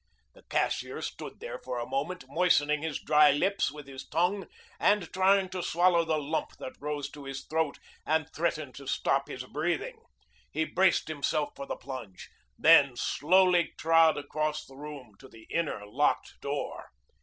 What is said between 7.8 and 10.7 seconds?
and threatened to stop his breathing. He